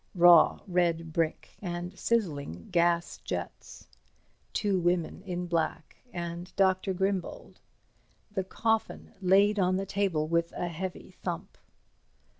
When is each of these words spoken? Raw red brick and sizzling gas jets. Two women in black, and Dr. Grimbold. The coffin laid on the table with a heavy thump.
Raw 0.15 0.61
red 0.65 1.13
brick 1.13 1.55
and 1.61 1.95
sizzling 1.95 2.69
gas 2.71 3.19
jets. 3.19 3.87
Two 4.51 4.79
women 4.79 5.21
in 5.21 5.45
black, 5.45 5.97
and 6.11 6.51
Dr. 6.55 6.91
Grimbold. 6.91 7.57
The 8.31 8.43
coffin 8.43 9.13
laid 9.21 9.59
on 9.59 9.75
the 9.75 9.85
table 9.85 10.27
with 10.27 10.53
a 10.53 10.69
heavy 10.69 11.11
thump. 11.21 11.55